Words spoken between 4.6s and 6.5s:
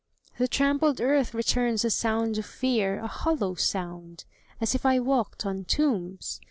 if I walked on tombs!